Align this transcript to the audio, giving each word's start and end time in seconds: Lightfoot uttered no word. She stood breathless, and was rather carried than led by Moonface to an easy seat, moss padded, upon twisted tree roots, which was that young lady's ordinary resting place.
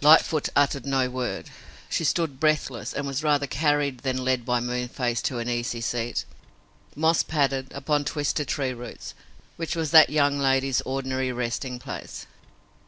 Lightfoot 0.00 0.48
uttered 0.54 0.86
no 0.86 1.10
word. 1.10 1.50
She 1.88 2.04
stood 2.04 2.38
breathless, 2.38 2.92
and 2.92 3.04
was 3.04 3.24
rather 3.24 3.48
carried 3.48 3.98
than 4.04 4.24
led 4.24 4.44
by 4.44 4.60
Moonface 4.60 5.20
to 5.22 5.40
an 5.40 5.48
easy 5.48 5.80
seat, 5.80 6.24
moss 6.94 7.24
padded, 7.24 7.72
upon 7.72 8.04
twisted 8.04 8.46
tree 8.46 8.74
roots, 8.74 9.12
which 9.56 9.74
was 9.74 9.90
that 9.90 10.08
young 10.08 10.38
lady's 10.38 10.82
ordinary 10.82 11.32
resting 11.32 11.80
place. 11.80 12.26